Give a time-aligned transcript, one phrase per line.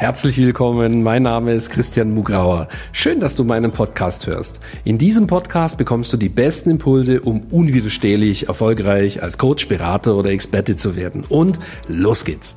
[0.00, 2.68] Herzlich willkommen, mein Name ist Christian Mugrauer.
[2.90, 4.58] Schön, dass du meinen Podcast hörst.
[4.82, 10.30] In diesem Podcast bekommst du die besten Impulse, um unwiderstehlich erfolgreich als Coach, Berater oder
[10.30, 11.24] Experte zu werden.
[11.28, 12.56] Und los geht's!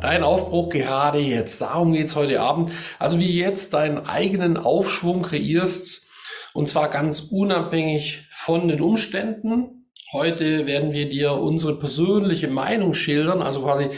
[0.00, 2.72] Dein Aufbruch gerade jetzt, darum geht's heute Abend.
[2.98, 6.06] Also wie jetzt deinen eigenen Aufschwung kreierst,
[6.54, 9.75] und zwar ganz unabhängig von den Umständen.
[10.16, 13.90] Heute werden wir dir unsere persönliche Meinung schildern, also quasi,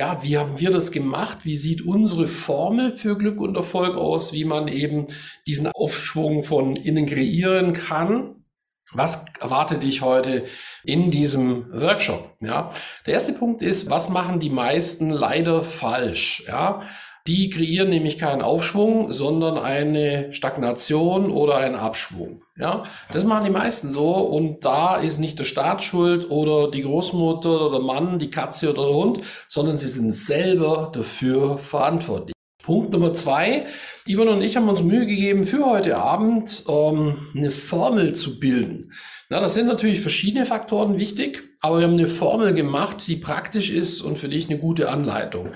[0.00, 1.38] ja, wie haben wir das gemacht?
[1.44, 4.32] Wie sieht unsere Formel für Glück und Erfolg aus?
[4.32, 5.06] Wie man eben
[5.46, 8.46] diesen Aufschwung von innen kreieren kann?
[8.94, 10.44] Was erwartet dich heute
[10.82, 12.36] in diesem Workshop?
[12.40, 12.72] Ja,
[13.06, 16.42] der erste Punkt ist, was machen die meisten leider falsch?
[16.48, 16.82] Ja,
[17.26, 22.42] die kreieren nämlich keinen Aufschwung, sondern eine Stagnation oder einen Abschwung.
[22.56, 26.82] Ja, das machen die meisten so und da ist nicht der Staat schuld oder die
[26.82, 32.34] Großmutter oder der Mann, die Katze oder der Hund, sondern sie sind selber dafür verantwortlich.
[32.62, 33.66] Punkt Nummer zwei.
[34.06, 38.92] Ivan und ich haben uns Mühe gegeben, für heute Abend ähm, eine Formel zu bilden.
[39.28, 43.70] Na, das sind natürlich verschiedene Faktoren wichtig, aber wir haben eine Formel gemacht, die praktisch
[43.70, 45.50] ist und für dich eine gute Anleitung.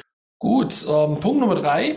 [0.45, 1.95] Gut, ähm, Punkt Nummer drei.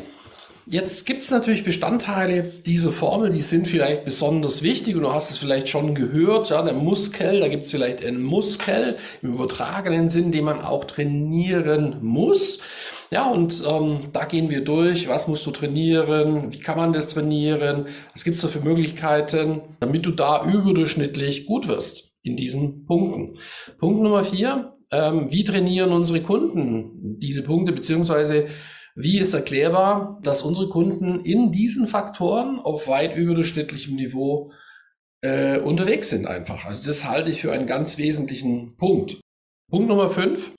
[0.67, 5.31] Jetzt gibt es natürlich Bestandteile dieser Formel, die sind vielleicht besonders wichtig und du hast
[5.31, 10.07] es vielleicht schon gehört, ja, der Muskel, da gibt es vielleicht einen Muskel im übertragenen
[10.07, 12.59] Sinn, den man auch trainieren muss.
[13.11, 17.09] Ja, und ähm, da gehen wir durch, was musst du trainieren, wie kann man das
[17.09, 22.85] trainieren, was gibt es da für Möglichkeiten, damit du da überdurchschnittlich gut wirst in diesen
[22.85, 23.37] Punkten.
[23.77, 28.47] Punkt Nummer vier, ähm, wie trainieren unsere Kunden diese Punkte, beziehungsweise
[28.95, 34.51] wie ist erklärbar, dass unsere Kunden in diesen Faktoren auf weit überdurchschnittlichem Niveau
[35.21, 36.65] äh, unterwegs sind einfach.
[36.65, 39.19] Also das halte ich für einen ganz wesentlichen Punkt.
[39.69, 40.53] Punkt Nummer fünf.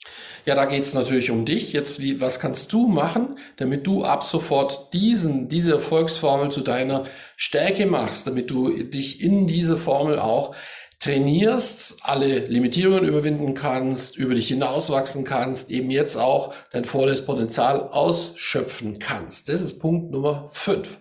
[0.45, 1.73] Ja, da geht es natürlich um dich.
[1.73, 7.07] Jetzt, wie, was kannst du machen, damit du ab sofort diesen, diese Erfolgsformel zu deiner
[7.37, 10.55] Stärke machst, damit du dich in diese Formel auch
[10.99, 17.89] trainierst, alle Limitierungen überwinden kannst, über dich hinauswachsen kannst, eben jetzt auch dein volles Potenzial
[17.91, 19.49] ausschöpfen kannst.
[19.49, 20.99] Das ist Punkt Nummer fünf.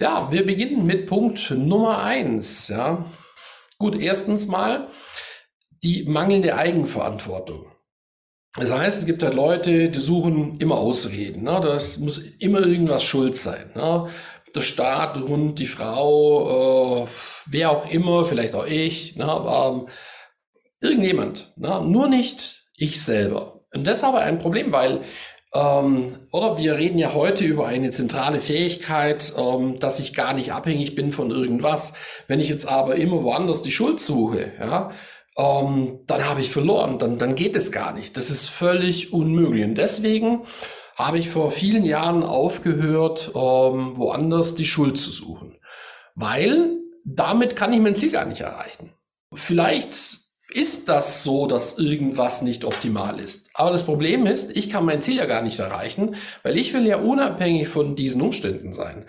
[0.00, 2.68] Ja, wir beginnen mit Punkt Nummer eins.
[2.68, 3.04] Ja,
[3.78, 4.88] gut, erstens mal
[5.82, 7.66] die mangelnde Eigenverantwortung.
[8.56, 11.44] Das heißt, es gibt halt Leute, die suchen immer Ausreden.
[11.44, 11.60] Ne?
[11.62, 13.70] Das muss immer irgendwas schuld sein.
[13.74, 14.08] Ne?
[14.54, 17.08] Der Staat, der Hund, die Frau, äh,
[17.46, 19.88] wer auch immer, vielleicht auch ich, ne, ähm,
[20.80, 23.64] irgendjemand, ne, nur nicht ich selber.
[23.72, 25.02] Und das ist aber ein Problem, weil
[25.54, 30.52] ähm, oder wir reden ja heute über eine zentrale Fähigkeit, ähm, dass ich gar nicht
[30.52, 31.94] abhängig bin von irgendwas.
[32.26, 34.90] Wenn ich jetzt aber immer woanders die Schuld suche, ja,
[35.38, 38.16] ähm, dann habe ich verloren, dann, dann geht es gar nicht.
[38.16, 39.64] Das ist völlig unmöglich.
[39.64, 40.42] Und deswegen
[40.98, 45.56] habe ich vor vielen Jahren aufgehört, ähm, woanders die Schuld zu suchen.
[46.16, 48.92] Weil damit kann ich mein Ziel gar nicht erreichen.
[49.32, 49.94] Vielleicht
[50.50, 53.50] ist das so, dass irgendwas nicht optimal ist.
[53.54, 56.86] Aber das Problem ist, ich kann mein Ziel ja gar nicht erreichen, weil ich will
[56.86, 59.04] ja unabhängig von diesen Umständen sein.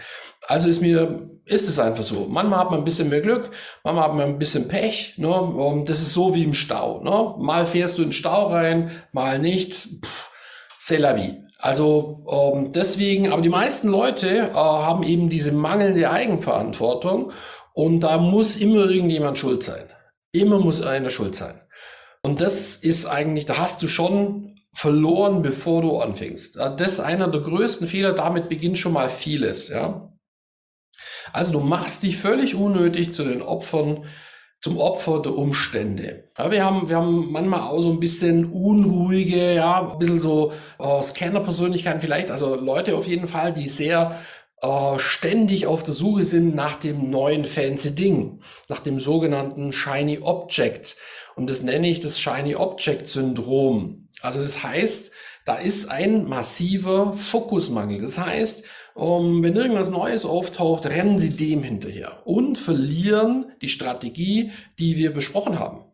[0.46, 2.28] Also ist mir, ist es einfach so.
[2.30, 3.52] Manchmal hat man ein bisschen mehr Glück,
[3.84, 5.14] manchmal hat man ein bisschen Pech.
[5.18, 5.30] Ne?
[5.30, 7.02] Und das ist so wie im Stau.
[7.02, 7.36] Ne?
[7.44, 9.74] Mal fährst du in den Stau rein, mal nicht.
[9.74, 10.30] Pff,
[10.78, 11.49] c'est la vie.
[11.62, 17.34] Also ähm, deswegen, aber die meisten Leute äh, haben eben diese mangelnde Eigenverantwortung
[17.74, 19.90] und da muss immer irgendjemand schuld sein.
[20.32, 21.60] Immer muss einer schuld sein.
[22.24, 26.58] Und das ist eigentlich, da hast du schon verloren, bevor du anfängst.
[26.58, 28.14] Das ist einer der größten Fehler.
[28.14, 30.14] Damit beginnt schon mal vieles, ja.
[31.34, 34.06] Also du machst dich völlig unnötig zu den Opfern,
[34.62, 36.26] zum Opfer der Umstände.
[36.38, 40.52] Ja, wir haben, wir haben manchmal auch so ein bisschen unruhige, ja, ein bisschen so
[40.80, 44.20] äh, Scanner-Persönlichkeiten vielleicht, also Leute auf jeden Fall, die sehr
[44.62, 50.20] äh, ständig auf der Suche sind nach dem neuen fancy Ding, nach dem sogenannten Shiny
[50.22, 50.98] Object.
[51.36, 54.10] Und das nenne ich das Shiny Object Syndrom.
[54.22, 55.14] Also das heißt,
[55.46, 58.02] da ist ein massiver Fokusmangel.
[58.02, 58.66] Das heißt,
[59.00, 65.14] um, wenn irgendwas Neues auftaucht, rennen sie dem hinterher und verlieren die Strategie, die wir
[65.14, 65.86] besprochen haben.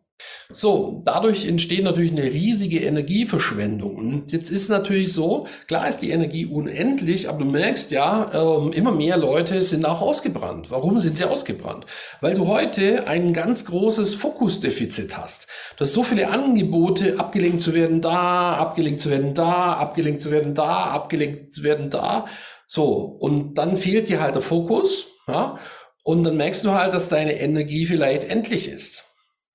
[0.48, 3.96] So, dadurch entsteht natürlich eine riesige Energieverschwendung.
[3.96, 8.72] Und jetzt ist natürlich so, klar ist die Energie unendlich, aber du merkst ja, ähm,
[8.72, 10.70] immer mehr Leute sind auch ausgebrannt.
[10.70, 11.84] Warum sind sie ausgebrannt?
[12.20, 15.48] Weil du heute ein ganz großes Fokusdefizit hast.
[15.76, 20.30] Du hast so viele Angebote, abgelenkt zu werden da, abgelenkt zu werden da, abgelenkt zu
[20.30, 22.26] werden da, abgelenkt zu werden da.
[22.66, 25.58] So, und dann fehlt dir halt der Fokus, ja,
[26.02, 29.04] und dann merkst du halt, dass deine Energie vielleicht endlich ist.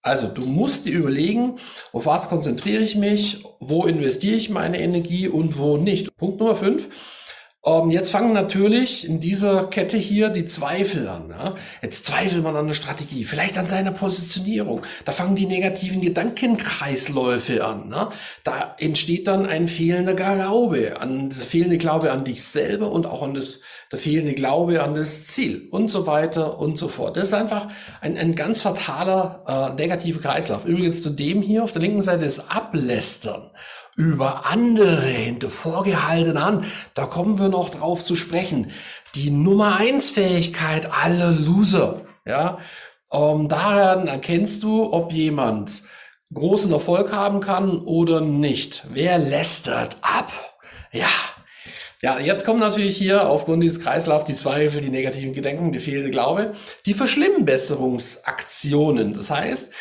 [0.02, 1.58] Also du musst dir überlegen,
[1.94, 6.18] auf was konzentriere ich mich, wo investiere ich meine Energie und wo nicht.
[6.18, 6.90] Punkt Nummer fünf.
[7.64, 11.30] Ähm, jetzt fangen natürlich in dieser Kette hier die Zweifel an.
[11.30, 11.56] Ja?
[11.84, 14.82] Jetzt zweifelt man an der Strategie, vielleicht an seiner Positionierung.
[15.06, 17.90] Da fangen die negativen Gedankenkreisläufe an.
[17.90, 18.10] Ne?
[18.44, 23.22] Da entsteht dann ein fehlender Glaube, an das fehlende Glaube an dich selber und auch
[23.22, 23.62] an das
[23.92, 27.18] der fehlende Glaube an das Ziel und so weiter und so fort.
[27.18, 27.68] Das ist einfach
[28.00, 30.66] ein, ein ganz fataler äh, negativer Kreislauf.
[30.66, 33.52] Übrigens zu dem hier auf der linken Seite ist Ablästern
[34.02, 36.66] über andere hinter vorgehaltenen Hand.
[36.96, 38.72] Da kommen wir noch drauf zu sprechen.
[39.14, 42.02] Die Nummer eins Fähigkeit aller Loser.
[42.26, 42.58] Ja,
[43.14, 45.84] ähm, daran erkennst du, ob jemand
[46.34, 48.88] großen Erfolg haben kann oder nicht.
[48.92, 50.32] Wer lästert ab?
[50.92, 51.10] Ja,
[52.02, 56.10] ja, jetzt kommen natürlich hier aufgrund dieses Kreislaufs die Zweifel, die negativen Gedanken, der fehlende
[56.10, 56.54] Glaube,
[56.88, 59.14] die Verschlimmbesserungsaktionen.
[59.14, 59.72] Das heißt,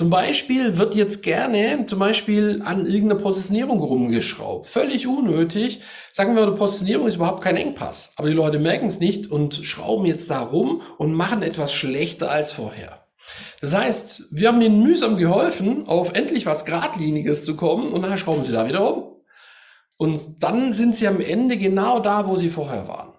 [0.00, 4.66] zum Beispiel wird jetzt gerne zum Beispiel an irgendeiner Positionierung rumgeschraubt.
[4.66, 5.82] Völlig unnötig.
[6.10, 8.14] Sagen wir, die Positionierung ist überhaupt kein Engpass.
[8.16, 12.30] Aber die Leute merken es nicht und schrauben jetzt da rum und machen etwas schlechter
[12.30, 13.04] als vorher.
[13.60, 18.16] Das heißt, wir haben ihnen mühsam geholfen, auf endlich was Gradliniges zu kommen und nachher
[18.16, 19.16] schrauben sie da wieder rum.
[19.98, 23.09] Und dann sind sie am Ende genau da, wo sie vorher waren.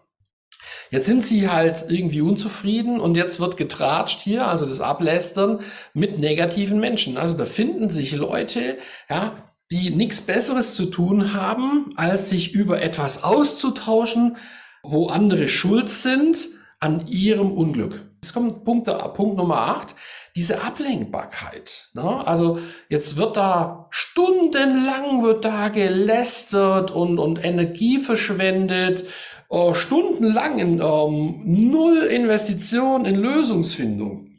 [0.92, 5.62] Jetzt sind sie halt irgendwie unzufrieden und jetzt wird getratscht hier, also das Ablästern
[5.94, 7.18] mit negativen Menschen.
[7.18, 8.78] Also da finden sich Leute,
[9.10, 9.32] ja,
[9.72, 14.36] die nichts Besseres zu tun haben, als sich über etwas auszutauschen,
[14.84, 16.50] wo andere schuld sind
[16.82, 18.02] an ihrem Unglück.
[18.22, 19.96] Jetzt kommt Punkt, Punkt Nummer acht
[20.36, 21.90] diese Ablenkbarkeit.
[21.94, 22.26] Ne?
[22.26, 22.60] Also
[22.90, 29.06] jetzt wird da stundenlang wird da gelästert und, und Energie verschwendet,
[29.52, 34.32] äh, stundenlang in ähm, null Investition in Lösungsfindung,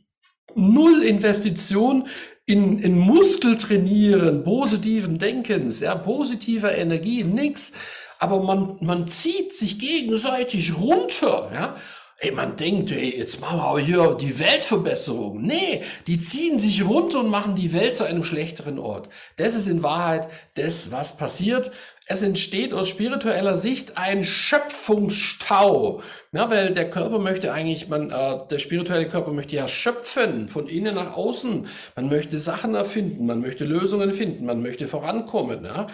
[0.54, 2.08] null Investition
[2.46, 7.74] in, in Muskeltrainieren, positiven Denkens, ja, positiver Energie, nix.
[8.18, 11.76] Aber man, man zieht sich gegenseitig runter, ja.
[12.18, 15.42] Ey, man denkt, ey, jetzt machen wir hier die Weltverbesserung.
[15.42, 19.08] Nee, die ziehen sich runter und machen die Welt zu einem schlechteren Ort.
[19.38, 21.72] Das ist in Wahrheit das, was passiert.
[22.06, 26.02] Es entsteht aus spiritueller Sicht ein Schöpfungsstau.
[26.32, 30.66] Ja, weil der Körper möchte eigentlich, man, äh, der spirituelle Körper möchte ja schöpfen, von
[30.66, 31.66] innen nach außen.
[31.94, 35.64] Man möchte Sachen erfinden, man möchte Lösungen finden, man möchte vorankommen.
[35.64, 35.86] Ja?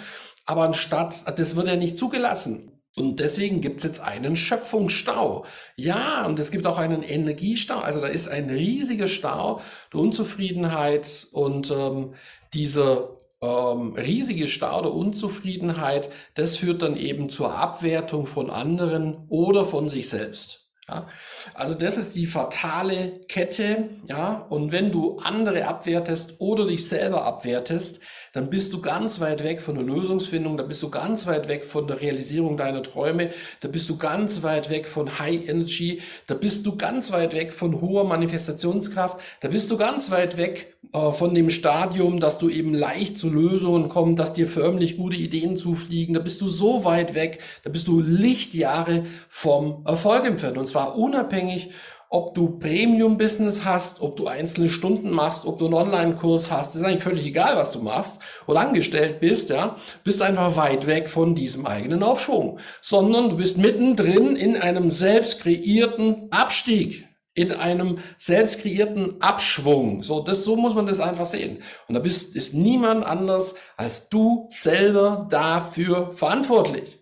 [0.47, 2.73] Aber anstatt, das wird ja nicht zugelassen.
[2.97, 5.45] Und deswegen gibt es jetzt einen Schöpfungsstau.
[5.77, 7.79] Ja, und es gibt auch einen Energiestau.
[7.79, 9.61] Also da ist ein riesiger Stau
[9.93, 12.15] der Unzufriedenheit und ähm,
[12.55, 19.65] dieser ähm, riesige Stau der Unzufriedenheit, das führt dann eben zur Abwertung von anderen oder
[19.65, 20.69] von sich selbst.
[20.89, 21.07] Ja,
[21.53, 27.25] also das ist die fatale Kette, ja, und wenn du andere abwertest oder dich selber
[27.25, 28.01] abwertest,
[28.33, 31.65] dann bist du ganz weit weg von der Lösungsfindung, da bist du ganz weit weg
[31.65, 33.31] von der Realisierung deiner Träume,
[33.61, 37.53] da bist du ganz weit weg von High Energy, da bist du ganz weit weg
[37.53, 42.49] von hoher Manifestationskraft, da bist du ganz weit weg äh, von dem Stadium, dass du
[42.49, 46.85] eben leicht zu Lösungen kommst, dass dir förmlich gute Ideen zufliegen, da bist du so
[46.85, 50.59] weit weg, da bist du Lichtjahre vom Erfolg entfernt.
[50.59, 51.71] Und zwar unabhängig
[52.11, 56.83] ob du Premium-Business hast, ob du einzelne Stunden machst, ob du einen Online-Kurs hast, ist
[56.83, 61.35] eigentlich völlig egal, was du machst oder angestellt bist, ja, bist einfach weit weg von
[61.35, 68.63] diesem eigenen Aufschwung, sondern du bist mittendrin in einem selbst kreierten Abstieg, in einem selbst
[68.63, 70.03] kreierten Abschwung.
[70.03, 71.63] So, das, so muss man das einfach sehen.
[71.89, 76.98] Und da bist, ist niemand anders als du selber dafür verantwortlich.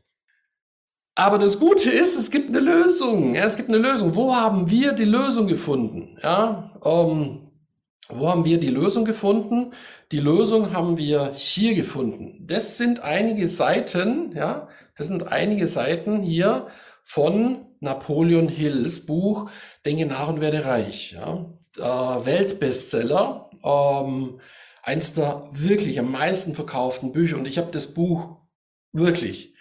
[1.18, 3.34] Aber das Gute ist, es gibt eine Lösung.
[3.34, 4.14] Ja, es gibt eine Lösung.
[4.14, 6.18] Wo haben wir die Lösung gefunden?
[6.22, 7.50] Ja, ähm,
[8.10, 9.72] wo haben wir die Lösung gefunden?
[10.12, 12.44] Die Lösung haben wir hier gefunden.
[12.46, 16.66] Das sind einige Seiten, ja, das sind einige Seiten hier
[17.02, 19.50] von Napoleon Hills Buch
[19.86, 21.12] Denke nach und werde reich.
[21.12, 21.46] Ja.
[21.78, 24.40] Äh, Weltbestseller, ähm,
[24.82, 27.38] eins der wirklich am meisten verkauften Bücher.
[27.38, 28.36] Und ich habe das Buch
[28.92, 29.55] wirklich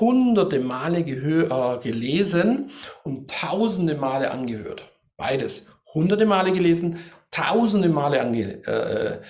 [0.00, 2.70] hunderte Male äh, gelesen
[3.02, 4.90] und tausende Male angehört.
[5.16, 5.68] Beides.
[5.92, 6.98] Hunderte Male gelesen,
[7.30, 9.20] tausende Male ange äh,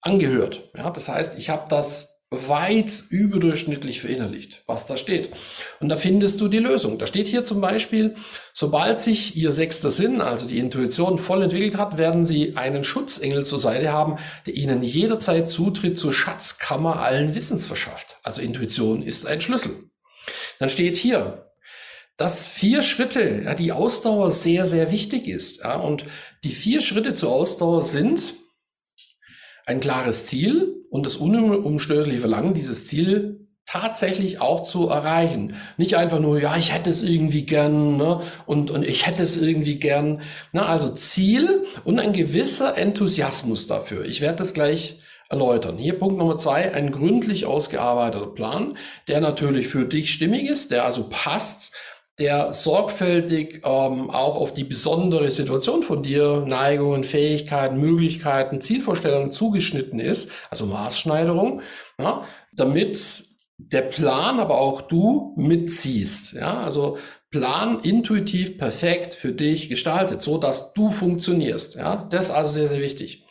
[0.00, 0.70] angehört.
[0.76, 2.15] Ja, das heißt, ich habe das
[2.48, 5.30] weit überdurchschnittlich verinnerlicht, was da steht.
[5.80, 6.98] Und da findest du die Lösung.
[6.98, 8.14] Da steht hier zum Beispiel,
[8.52, 13.44] sobald sich Ihr sechster Sinn, also die Intuition, voll entwickelt hat, werden Sie einen Schutzengel
[13.44, 14.16] zur Seite haben,
[14.46, 18.16] der Ihnen jederzeit Zutritt zur Schatzkammer allen Wissens verschafft.
[18.22, 19.90] Also Intuition ist ein Schlüssel.
[20.58, 21.52] Dann steht hier,
[22.16, 25.60] dass vier Schritte, ja, die Ausdauer sehr, sehr wichtig ist.
[25.60, 26.06] Ja, und
[26.44, 28.34] die vier Schritte zur Ausdauer sind,
[29.66, 35.56] ein klares Ziel und das unumstößliche Verlangen, dieses Ziel tatsächlich auch zu erreichen.
[35.76, 38.22] Nicht einfach nur, ja, ich hätte es irgendwie gern ne?
[38.46, 40.22] und, und ich hätte es irgendwie gern.
[40.52, 44.04] Na, also Ziel und ein gewisser Enthusiasmus dafür.
[44.04, 45.76] Ich werde das gleich erläutern.
[45.76, 50.84] Hier Punkt Nummer zwei, ein gründlich ausgearbeiteter Plan, der natürlich für dich stimmig ist, der
[50.84, 51.74] also passt,
[52.18, 60.00] der sorgfältig ähm, auch auf die besondere Situation von dir, Neigungen, Fähigkeiten, Möglichkeiten, Zielvorstellungen zugeschnitten
[60.00, 61.60] ist, also Maßschneiderung,
[61.98, 63.24] ja, damit
[63.58, 66.34] der Plan, aber auch du mitziehst.
[66.34, 66.98] Ja, also
[67.30, 71.74] Plan intuitiv perfekt für dich gestaltet, so dass du funktionierst.
[71.74, 73.25] Ja, das ist also sehr, sehr wichtig.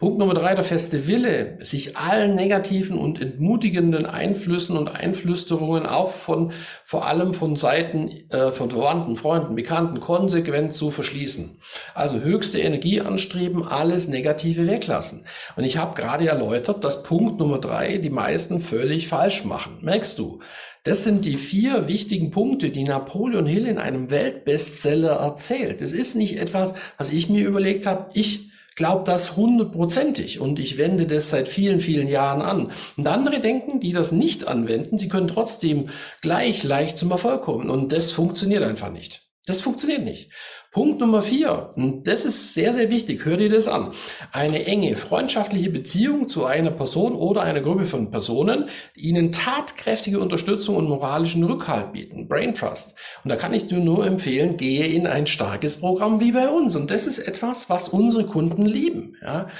[0.00, 6.10] Punkt Nummer drei, der feste Wille, sich allen negativen und entmutigenden Einflüssen und Einflüsterungen auch
[6.10, 6.52] von,
[6.84, 11.58] vor allem von Seiten äh, von Verwandten, Freunden, Bekannten konsequent zu verschließen.
[11.94, 15.26] Also höchste Energie anstreben, alles Negative weglassen.
[15.54, 19.78] Und ich habe gerade erläutert, dass Punkt Nummer drei die meisten völlig falsch machen.
[19.80, 20.40] Merkst du?
[20.82, 25.80] Das sind die vier wichtigen Punkte, die Napoleon Hill in einem Weltbestseller erzählt.
[25.80, 28.10] Es ist nicht etwas, was ich mir überlegt habe.
[28.12, 32.72] Ich glaube das hundertprozentig und ich wende das seit vielen, vielen Jahren an.
[32.96, 35.90] Und andere denken, die das nicht anwenden, sie können trotzdem
[36.20, 39.22] gleich leicht zum Erfolg kommen und das funktioniert einfach nicht.
[39.46, 40.30] Das funktioniert nicht.
[40.74, 43.92] Punkt Nummer vier, und das ist sehr, sehr wichtig, hör dir das an.
[44.32, 50.18] Eine enge, freundschaftliche Beziehung zu einer Person oder einer Gruppe von Personen, die ihnen tatkräftige
[50.18, 52.26] Unterstützung und moralischen Rückhalt bieten.
[52.26, 52.98] Brain Trust.
[53.22, 56.74] Und da kann ich dir nur empfehlen, gehe in ein starkes Programm wie bei uns.
[56.74, 59.16] Und das ist etwas, was unsere Kunden lieben.
[59.22, 59.50] Ja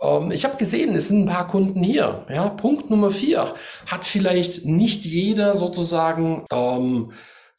[0.00, 2.24] ähm, ich habe gesehen, es sind ein paar Kunden hier.
[2.30, 3.54] Ja, Punkt Nummer vier
[3.84, 7.12] hat vielleicht nicht jeder sozusagen ähm,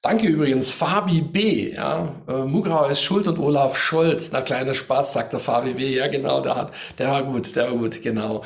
[0.05, 1.73] Danke übrigens, Fabi B.
[1.73, 4.31] Ja, äh, Mugrau ist schuld und Olaf Scholz.
[4.31, 5.95] Na, kleiner Spaß, sagt der Fabi B.
[5.95, 8.43] Ja, genau, der hat, der war gut, der war gut, genau.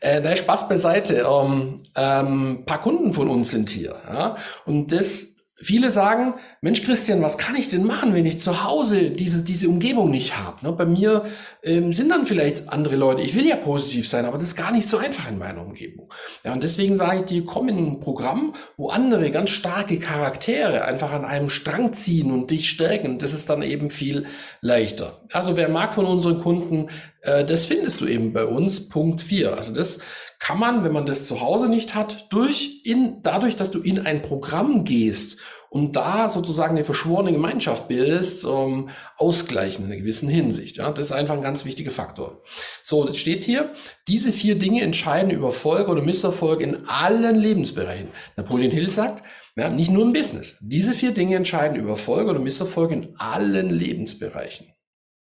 [0.00, 1.26] Äh, nein, Spaß beiseite.
[1.30, 3.94] Ähm, ähm, paar Kunden von uns sind hier.
[4.10, 5.31] Ja, und das
[5.62, 9.68] viele sagen, Mensch Christian, was kann ich denn machen, wenn ich zu Hause diese, diese
[9.68, 10.66] Umgebung nicht habe?
[10.66, 10.72] Ne?
[10.72, 11.24] Bei mir
[11.62, 14.72] ähm, sind dann vielleicht andere Leute, ich will ja positiv sein, aber das ist gar
[14.72, 16.12] nicht so einfach in meiner Umgebung.
[16.44, 20.84] Ja, und deswegen sage ich dir, komm in ein Programm, wo andere ganz starke Charaktere
[20.84, 23.18] einfach an einem Strang ziehen und dich stärken.
[23.18, 24.26] Das ist dann eben viel
[24.60, 25.20] leichter.
[25.32, 26.88] Also wer mag von unseren Kunden,
[27.22, 29.56] äh, das findest du eben bei uns, Punkt 4.
[29.56, 30.00] Also das
[30.42, 34.04] kann man, wenn man das zu Hause nicht hat, durch in, dadurch, dass du in
[34.04, 40.28] ein Programm gehst und da sozusagen eine verschworene Gemeinschaft bildest, ähm, ausgleichen in einer gewissen
[40.28, 40.78] Hinsicht.
[40.78, 42.42] Ja, das ist einfach ein ganz wichtiger Faktor.
[42.82, 43.72] So, das steht hier,
[44.08, 48.08] diese vier Dinge entscheiden über Erfolg oder Misserfolg in allen Lebensbereichen.
[48.36, 49.22] Napoleon Hill sagt,
[49.54, 50.58] ja, nicht nur im Business.
[50.60, 54.66] Diese vier Dinge entscheiden über Erfolg oder Misserfolg in allen Lebensbereichen.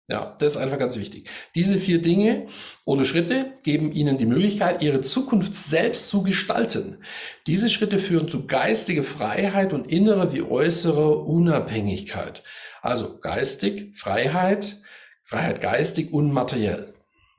[0.07, 1.31] Ja, das ist einfach ganz wichtig.
[1.55, 2.47] Diese vier Dinge
[2.85, 6.99] oder Schritte geben Ihnen die Möglichkeit, Ihre Zukunft selbst zu gestalten.
[7.47, 12.43] Diese Schritte führen zu geistiger Freiheit und innerer wie äußerer Unabhängigkeit.
[12.83, 14.77] Also geistig, Freiheit,
[15.23, 16.93] Freiheit geistig und materiell.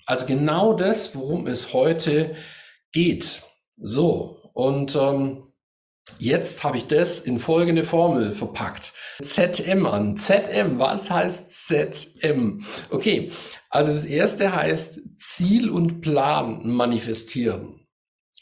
[0.08, 2.36] Also genau das, worum es heute
[2.92, 3.44] geht.
[3.78, 5.45] So, und ähm,
[6.20, 8.94] Jetzt habe ich das in folgende Formel verpackt.
[9.22, 10.18] ZM an.
[10.18, 12.64] ZM, was heißt ZM?
[12.90, 13.32] Okay,
[13.70, 17.86] also das erste heißt Ziel und Plan manifestieren.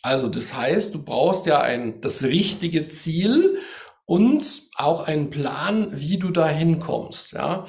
[0.01, 3.57] Also das heißt, du brauchst ja ein, das richtige Ziel
[4.05, 7.31] und auch einen Plan, wie du da hinkommst.
[7.31, 7.65] Ja?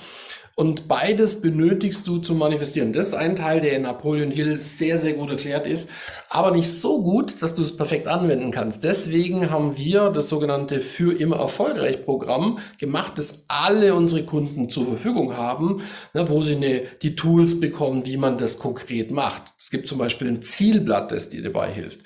[0.56, 2.92] Und beides benötigst du zum Manifestieren.
[2.92, 5.90] Das ist ein Teil, der in Napoleon Hill sehr, sehr gut erklärt ist,
[6.28, 8.84] aber nicht so gut, dass du es perfekt anwenden kannst.
[8.84, 14.87] Deswegen haben wir das sogenannte Für immer erfolgreich Programm gemacht, das alle unsere Kunden zur
[14.87, 15.82] Verfügung haben,
[16.12, 19.42] ne, wo sie eine, die Tools bekommen, wie man das konkret macht.
[19.58, 22.00] Es gibt zum Beispiel ein Zielblatt, das dir dabei hilft.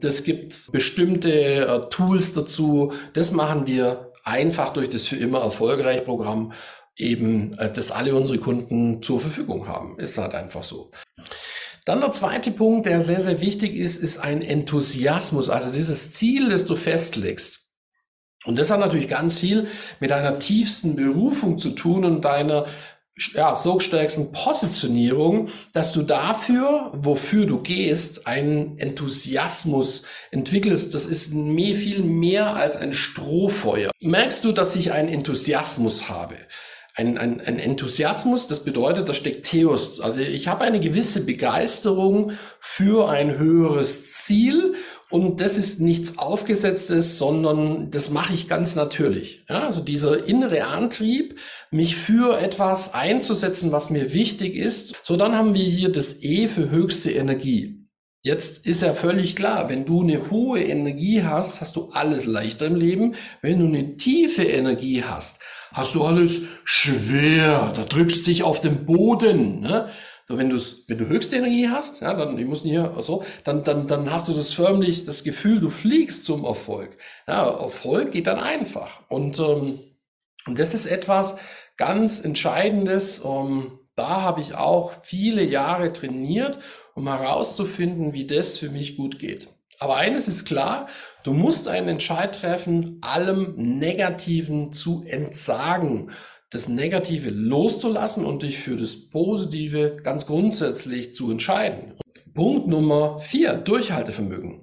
[0.00, 2.92] Das gibt bestimmte äh, Tools dazu.
[3.14, 6.52] Das machen wir einfach durch das für immer erfolgreich Programm
[6.98, 9.98] eben, äh, dass alle unsere Kunden zur Verfügung haben.
[9.98, 10.90] Ist halt einfach so.
[11.84, 16.50] Dann der zweite Punkt, der sehr, sehr wichtig ist, ist ein Enthusiasmus, also dieses Ziel,
[16.50, 17.72] das du festlegst.
[18.44, 19.66] Und das hat natürlich ganz viel
[19.98, 22.66] mit deiner tiefsten Berufung zu tun und deiner
[23.34, 30.94] ja, so stärksten Positionierung, dass du dafür, wofür du gehst, einen Enthusiasmus entwickelst.
[30.94, 33.90] Das ist mehr, viel mehr als ein Strohfeuer.
[34.00, 36.36] Merkst du, dass ich einen Enthusiasmus habe?
[36.98, 40.00] Ein, ein, ein Enthusiasmus, das bedeutet, da steckt Theos.
[40.00, 44.74] Also ich habe eine gewisse Begeisterung für ein höheres Ziel
[45.10, 49.44] Und das ist nichts Aufgesetztes, sondern das mache ich ganz natürlich.
[49.48, 51.38] Ja, also dieser innere Antrieb,
[51.70, 54.96] mich für etwas einzusetzen, was mir wichtig ist.
[55.02, 57.77] So, dann haben wir hier das E für höchste Energie.
[58.28, 62.66] Jetzt ist ja völlig klar, wenn du eine hohe Energie hast, hast du alles leichter
[62.66, 63.14] im Leben.
[63.40, 65.40] Wenn du eine tiefe Energie hast,
[65.72, 67.72] hast du alles schwer.
[67.74, 69.60] Da drückst dich auf den Boden.
[69.60, 69.88] Ne?
[70.26, 73.64] So, wenn du wenn du höchste Energie hast, ja, dann, ich muss hier, so, dann,
[73.64, 76.98] dann, dann hast du das förmlich, das Gefühl, du fliegst zum Erfolg.
[77.26, 79.08] Ja, Erfolg geht dann einfach.
[79.08, 79.78] Und, ähm,
[80.46, 81.38] und das ist etwas
[81.78, 83.20] ganz Entscheidendes.
[83.20, 86.58] Um, da habe ich auch viele Jahre trainiert,
[86.98, 89.48] um herauszufinden, wie das für mich gut geht.
[89.78, 90.88] Aber eines ist klar,
[91.22, 96.10] du musst einen Entscheid treffen, allem Negativen zu entsagen
[96.50, 101.94] das Negative loszulassen und dich für das Positive ganz grundsätzlich zu entscheiden.
[102.34, 104.60] Punkt Nummer vier, Durchhaltevermögen.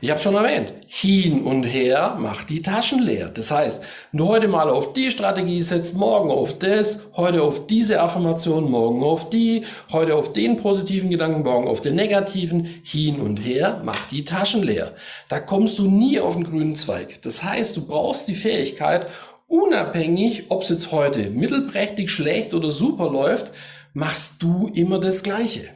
[0.00, 3.28] Ich habe schon erwähnt, hin und her macht die Taschen leer.
[3.28, 8.00] Das heißt, du heute mal auf die Strategie setzt, morgen auf das, heute auf diese
[8.00, 13.38] Affirmation, morgen auf die, heute auf den positiven Gedanken, morgen auf den negativen, hin und
[13.38, 14.92] her macht die Taschen leer.
[15.28, 17.22] Da kommst du nie auf den grünen Zweig.
[17.22, 19.06] Das heißt, du brauchst die Fähigkeit,
[19.48, 23.52] unabhängig, ob es jetzt heute mittelprächtig, schlecht oder super läuft,
[23.92, 25.70] machst du immer das Gleiche.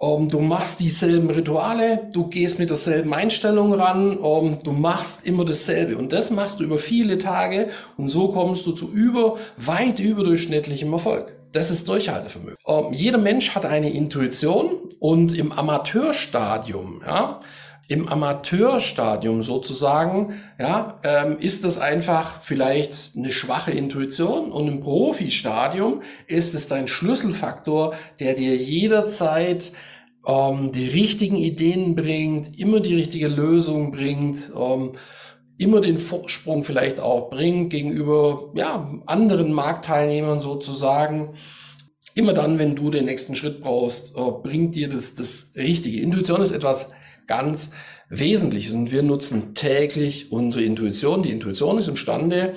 [0.00, 4.70] Um, ähm, du machst dieselben Rituale, du gehst mit derselben Einstellung ran, um, ähm, du
[4.70, 5.98] machst immer dasselbe.
[5.98, 10.92] Und das machst du über viele Tage und so kommst du zu über, weit überdurchschnittlichem
[10.92, 11.36] Erfolg.
[11.50, 12.58] Das ist Durchhaltevermögen.
[12.64, 17.40] Um, ähm, jeder Mensch hat eine Intuition und im Amateurstadium, ja,
[17.88, 26.02] im Amateurstadium sozusagen, ja, ähm, ist das einfach vielleicht eine schwache Intuition und im Profi-Stadium
[26.26, 29.72] ist es dein Schlüsselfaktor, der dir jederzeit
[30.26, 34.92] ähm, die richtigen Ideen bringt, immer die richtige Lösung bringt, ähm,
[35.56, 41.30] immer den Vorsprung vielleicht auch bringt gegenüber ja, anderen Marktteilnehmern sozusagen.
[42.14, 46.02] Immer dann, wenn du den nächsten Schritt brauchst, äh, bringt dir das, das Richtige.
[46.02, 46.92] Intuition ist etwas
[47.28, 47.70] ganz
[48.08, 51.22] Wesentliches und wir nutzen täglich unsere Intuition.
[51.22, 52.54] Die Intuition ist imstande,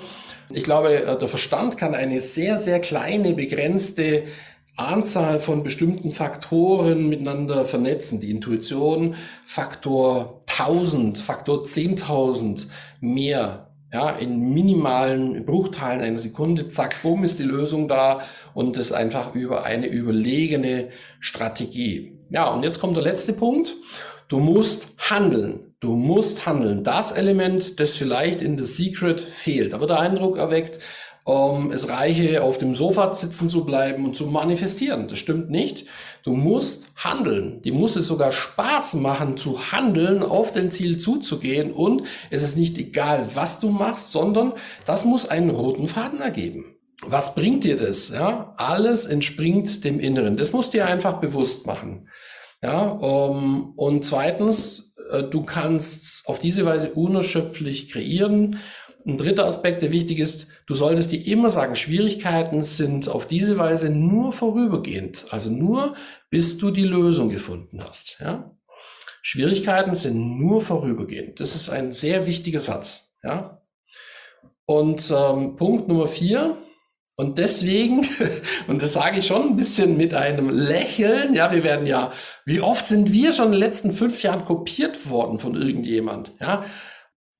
[0.53, 4.23] ich glaube, äh, der Verstand kann eine sehr, sehr kleine, begrenzte
[4.75, 8.19] Anzahl von bestimmten Faktoren miteinander vernetzen.
[8.19, 12.67] Die Intuition Faktor 1000, Faktor 10.000
[12.99, 13.67] mehr.
[13.93, 18.21] Ja, in minimalen Bruchteilen einer Sekunde, zack, bumm, ist die Lösung da
[18.53, 20.88] und das einfach über eine überlegene
[21.19, 22.17] Strategie.
[22.29, 23.75] Ja, und jetzt kommt der letzte Punkt.
[24.32, 25.76] Du musst handeln.
[25.82, 26.86] Du musst handeln.
[26.86, 29.74] Das Element, das vielleicht in The Secret fehlt.
[29.74, 30.80] Da wird der Eindruck erweckt,
[31.26, 35.10] um, ähm, es reiche, auf dem Sofa sitzen zu bleiben und zu manifestieren.
[35.10, 35.86] Das stimmt nicht.
[36.24, 37.62] Du musst handeln.
[37.63, 41.74] Die muss es sogar Spaß machen, zu handeln, auf dein Ziel zuzugehen.
[41.74, 44.54] Und es ist nicht egal, was du machst, sondern
[44.86, 46.78] das muss einen roten Faden ergeben.
[47.06, 48.12] Was bringt dir das?
[48.12, 50.38] Ja, alles entspringt dem Inneren.
[50.38, 52.08] Das musst du dir einfach bewusst machen.
[52.62, 58.60] Ja, um, und zweitens, äh, du kannst auf diese Weise unerschöpflich kreieren.
[59.06, 63.58] Ein dritter Aspekt, der wichtig ist, du solltest dir immer sagen, Schwierigkeiten sind auf diese
[63.58, 65.26] Weise nur vorübergehend.
[65.32, 65.95] Also nur,
[66.30, 68.17] bis du die Lösung gefunden hast.
[68.19, 68.56] Ja?
[69.24, 71.39] Schwierigkeiten sind nur vorübergehend.
[71.39, 73.17] Das ist ein sehr wichtiger Satz.
[73.24, 73.63] Ja?
[74.65, 76.58] Und ähm, Punkt Nummer vier,
[77.15, 78.08] und deswegen,
[78.67, 82.12] und das sage ich schon ein bisschen mit einem Lächeln, ja, wir werden ja,
[82.45, 86.65] wie oft sind wir schon in den letzten fünf Jahren kopiert worden von irgendjemand, ja?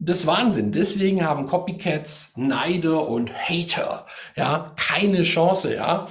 [0.04, 0.72] Das ist Wahnsinn.
[0.72, 6.08] Deswegen haben Copycats, Neider und Hater, ja, keine Chance, ja.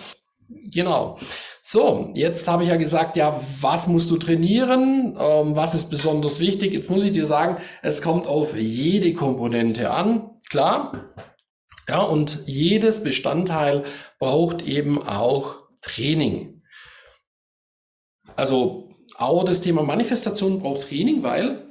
[0.48, 1.18] Genau.
[1.62, 5.16] So, jetzt habe ich ja gesagt, ja, was musst du trainieren?
[5.18, 6.72] Ähm, was ist besonders wichtig?
[6.72, 10.30] Jetzt muss ich dir sagen, es kommt auf jede Komponente an.
[10.48, 10.92] Klar,
[11.90, 13.82] ja, und jedes Bestandteil
[14.20, 16.62] braucht eben auch Training.
[18.36, 21.66] Also auch das Thema Manifestation braucht Training, weil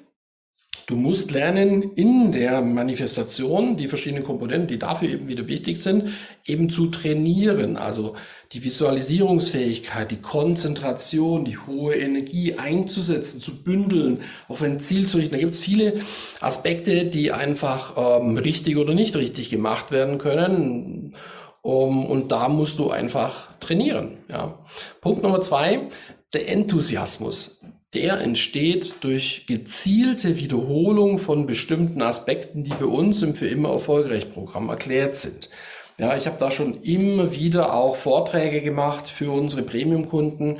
[0.88, 6.06] Du musst lernen, in der Manifestation die verschiedenen Komponenten, die dafür eben wieder wichtig sind,
[6.48, 7.78] eben zu trainieren.
[7.78, 8.16] Also
[8.52, 15.36] die Visualisierungsfähigkeit, die Konzentration, die hohe Energie einzusetzen, zu bündeln, auf ein Ziel zu richten.
[15.36, 16.02] Da gibt es viele
[16.40, 21.16] Aspekte, die einfach ähm, richtig oder nicht richtig gemacht werden können.
[21.62, 24.18] Um, und da musst du einfach trainieren.
[24.30, 24.58] Ja.
[25.02, 25.90] Punkt Nummer zwei,
[26.34, 27.60] der Enthusiasmus
[27.94, 34.32] der entsteht durch gezielte Wiederholung von bestimmten Aspekten, die bei uns im Für immer erfolgreich
[34.32, 35.50] Programm erklärt sind.
[36.00, 40.60] Ja, ich habe da schon immer wieder auch Vorträge gemacht für unsere Premium-Kunden.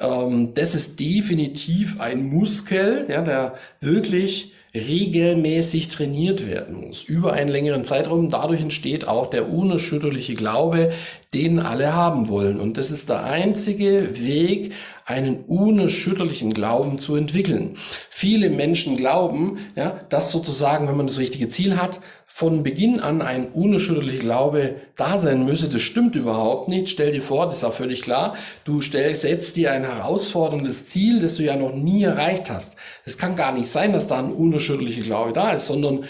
[0.00, 7.50] Ähm, das ist definitiv ein Muskel, ja, der wirklich regelmäßig trainiert werden muss, über einen
[7.50, 8.30] längeren Zeitraum.
[8.30, 10.92] Dadurch entsteht auch der unerschütterliche Glaube,
[11.34, 12.60] den alle haben wollen.
[12.60, 14.72] Und das ist der einzige Weg,
[15.04, 17.76] einen unerschütterlichen Glauben zu entwickeln.
[18.10, 22.00] Viele Menschen glauben, ja, dass sozusagen, wenn man das richtige Ziel hat,
[22.32, 25.68] von Beginn an ein unerschütterlicher Glaube da sein müsse.
[25.68, 26.88] Das stimmt überhaupt nicht.
[26.88, 31.20] Stell dir vor, das ist auch völlig klar, du stell, setzt dir ein herausforderndes Ziel,
[31.20, 32.76] das du ja noch nie erreicht hast.
[33.04, 36.04] Es kann gar nicht sein, dass da ein unerschütterlicher Glaube da ist, sondern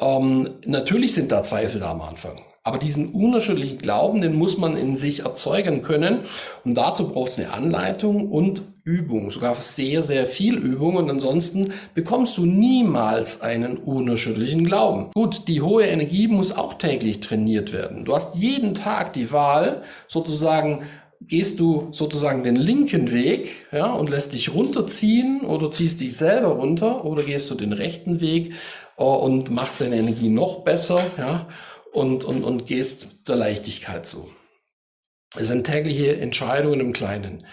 [0.00, 2.40] ähm, natürlich sind da Zweifel da am Anfang.
[2.66, 6.20] Aber diesen unerschütterlichen Glauben, den muss man in sich erzeugen können.
[6.64, 10.96] Und dazu braucht es eine Anleitung und Übung, sogar sehr, sehr viel Übung.
[10.96, 15.10] Und ansonsten bekommst du niemals einen unerschütterlichen Glauben.
[15.12, 18.06] Gut, die hohe Energie muss auch täglich trainiert werden.
[18.06, 20.84] Du hast jeden Tag die Wahl, sozusagen,
[21.20, 26.48] gehst du sozusagen den linken Weg ja, und lässt dich runterziehen oder ziehst dich selber
[26.48, 28.54] runter oder gehst du den rechten Weg
[28.96, 31.00] äh, und machst deine Energie noch besser.
[31.18, 31.46] Ja
[31.94, 34.28] und, und, und gehst der Leichtigkeit zu.
[35.36, 37.46] Es sind tägliche Entscheidungen im Kleinen.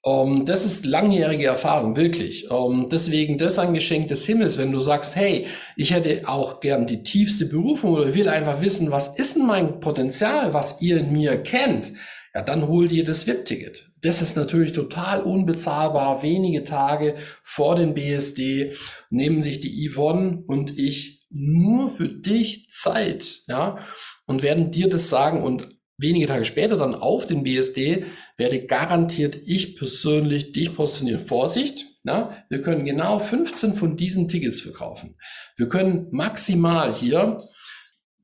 [0.00, 2.50] Um, ähm, das ist langjährige Erfahrung, wirklich.
[2.50, 6.60] Um, ähm, deswegen das ein Geschenk des Himmels, wenn du sagst, hey, ich hätte auch
[6.60, 10.98] gern die tiefste Berufung oder will einfach wissen, was ist denn mein Potenzial, was ihr
[10.98, 11.92] in mir kennt
[12.38, 13.90] ja, dann hol dir das VIP-Ticket.
[14.00, 16.22] Das ist natürlich total unbezahlbar.
[16.22, 18.74] Wenige Tage vor dem BSD
[19.10, 23.80] nehmen sich die Yvonne und ich nur für dich Zeit, ja,
[24.26, 28.04] und werden dir das sagen und wenige Tage später dann auf den BSD
[28.36, 31.24] werde garantiert ich persönlich dich positionieren.
[31.24, 35.16] Vorsicht, na, wir können genau 15 von diesen Tickets verkaufen.
[35.56, 37.42] Wir können maximal hier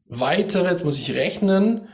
[0.07, 1.89] weitere, jetzt muss ich rechnen,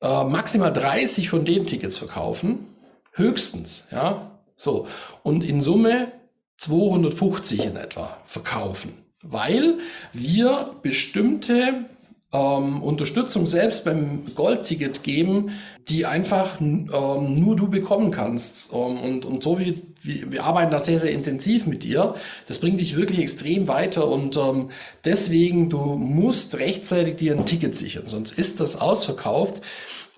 [0.00, 2.66] äh, maximal 30 von den Tickets verkaufen.
[3.12, 4.30] Höchstens, ja.
[4.56, 4.86] So.
[5.22, 6.12] Und in Summe
[6.58, 8.92] 250 in etwa verkaufen.
[9.22, 9.78] Weil
[10.12, 11.86] wir bestimmte
[12.32, 15.50] ähm, Unterstützung selbst beim Goldticket geben,
[15.88, 16.86] die einfach ähm,
[17.34, 18.72] nur du bekommen kannst.
[18.72, 22.14] Ähm, und, und so wie, wie wir arbeiten da sehr, sehr intensiv mit dir.
[22.46, 24.70] Das bringt dich wirklich extrem weiter und ähm,
[25.04, 29.60] deswegen, du musst rechtzeitig dir ein Ticket sichern, sonst ist das ausverkauft.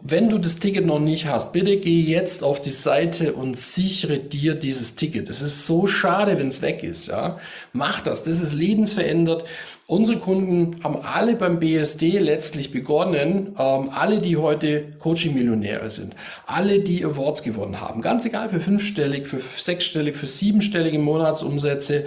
[0.01, 4.19] Wenn du das Ticket noch nicht hast, bitte geh jetzt auf die Seite und sichere
[4.19, 5.29] dir dieses Ticket.
[5.29, 7.07] Es ist so schade, wenn es weg ist.
[7.07, 7.39] Ja?
[7.73, 8.25] Mach das.
[8.25, 9.45] Das ist lebensverändert.
[9.87, 16.15] Unsere Kunden haben alle beim BSD letztlich begonnen, ähm, alle, die heute Coaching-Millionäre sind,
[16.47, 22.07] alle, die Awards gewonnen haben, ganz egal für fünfstellig, für sechsstellig, für siebenstellige Monatsumsätze,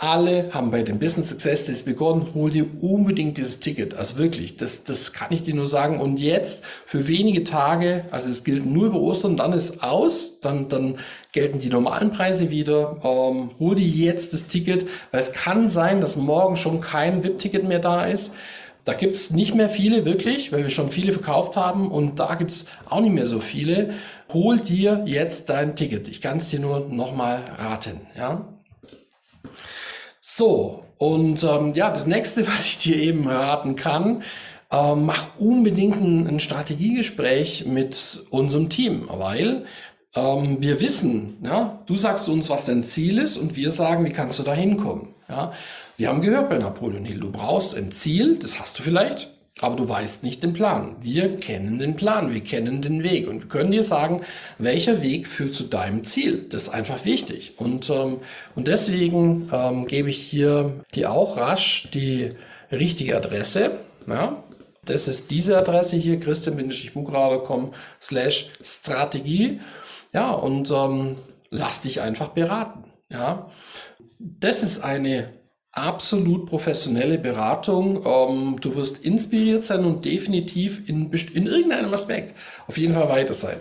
[0.00, 3.94] alle haben bei dem Business Success Days begonnen, hol dir unbedingt dieses Ticket.
[3.94, 6.00] Also wirklich, das, das kann ich dir nur sagen.
[6.00, 10.68] Und jetzt für wenige Tage, also es gilt nur über Ostern, dann ist aus, dann,
[10.68, 10.98] dann
[11.32, 12.98] gelten die normalen Preise wieder.
[13.02, 17.64] Ähm, hol dir jetzt das Ticket, weil es kann sein, dass morgen schon kein VIP-Ticket
[17.64, 18.32] mehr da ist.
[18.84, 22.66] Da gibt's nicht mehr viele, wirklich, weil wir schon viele verkauft haben und da gibt's
[22.88, 23.94] auch nicht mehr so viele.
[24.32, 26.06] Hol dir jetzt dein Ticket.
[26.06, 28.00] Ich kann es dir nur nochmal raten.
[28.16, 28.57] Ja?
[30.30, 34.22] So, und ähm, ja, das nächste, was ich dir eben raten kann,
[34.70, 39.64] äh, mach unbedingt ein, ein, Strategiegespräch mit unserem Team, weil
[40.14, 44.12] ähm, wir wissen, ja, du sagst uns, was dein Ziel ist und wir sagen, wie
[44.12, 45.14] kannst du da hinkommen.
[45.30, 45.54] Ja?
[45.96, 49.76] Wir haben gehört bei Napoleon Hill, du brauchst ein Ziel, das hast du vielleicht, aber
[49.76, 50.96] du weißt nicht den Plan.
[51.00, 54.22] Wir kennen den Plan, wir kennen den Weg und wir können dir sagen,
[54.58, 56.46] welcher Weg führt zu deinem Ziel.
[56.48, 57.54] Das ist einfach wichtig.
[57.56, 58.18] Und, ähm,
[58.54, 62.30] und deswegen ähm, gebe ich hier dir auch rasch die
[62.70, 63.78] richtige Adresse.
[64.06, 64.42] Ja?
[64.84, 69.60] Das ist diese Adresse hier, christian-mugrad.com slash Strategie.
[70.12, 71.16] Ja, und ähm,
[71.50, 72.84] lass dich einfach beraten.
[73.10, 73.50] Ja,
[74.18, 75.32] das ist eine
[75.72, 78.04] absolut professionelle Beratung.
[78.04, 82.34] Ähm, du wirst inspiriert sein und definitiv in, in irgendeinem Aspekt
[82.66, 83.58] auf jeden Fall weiter sein.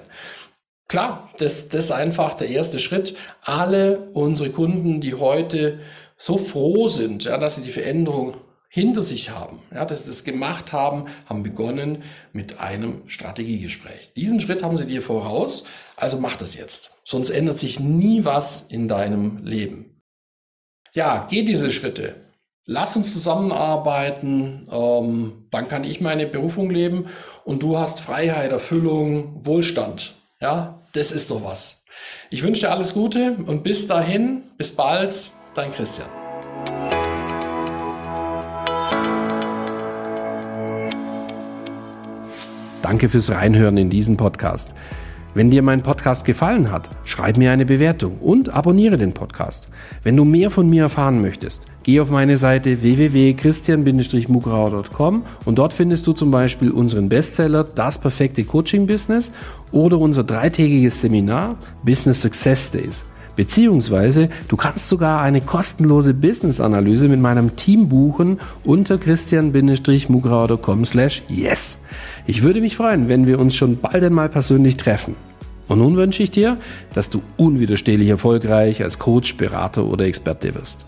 [0.88, 3.16] Klar, das, das ist einfach der erste Schritt.
[3.42, 5.80] Alle unsere Kunden, die heute
[6.18, 8.38] so froh sind, ja, dass sie die Veränderung
[8.70, 14.14] hinter sich haben, ja, dass sie das gemacht haben, haben begonnen mit einem Strategiegespräch.
[14.16, 15.66] Diesen Schritt haben sie dir voraus,
[15.96, 17.00] also mach das jetzt.
[17.04, 19.97] Sonst ändert sich nie was in deinem Leben.
[20.94, 22.16] Ja, geh diese Schritte.
[22.66, 27.06] Lass uns zusammenarbeiten, ähm, dann kann ich meine Berufung leben
[27.46, 30.16] und du hast Freiheit, Erfüllung, Wohlstand.
[30.42, 31.86] Ja, das ist doch was.
[32.30, 36.10] Ich wünsche dir alles Gute und bis dahin, bis bald, dein Christian.
[42.82, 44.74] Danke fürs Reinhören in diesen Podcast.
[45.38, 49.68] Wenn dir mein Podcast gefallen hat, schreib mir eine Bewertung und abonniere den Podcast.
[50.02, 56.08] Wenn du mehr von mir erfahren möchtest, geh auf meine Seite www.christian-mugrauer.com und dort findest
[56.08, 59.32] du zum Beispiel unseren Bestseller Das perfekte Coaching Business
[59.72, 63.06] oder unser dreitägiges Seminar Business Success Days.
[63.36, 71.84] Beziehungsweise du kannst sogar eine kostenlose Business-Analyse mit meinem Team buchen unter christian-mugrauer.com slash yes.
[72.26, 75.27] Ich würde mich freuen, wenn wir uns schon bald einmal persönlich treffen.
[75.68, 76.58] Und nun wünsche ich dir,
[76.94, 80.86] dass du unwiderstehlich erfolgreich als Coach, Berater oder Experte wirst.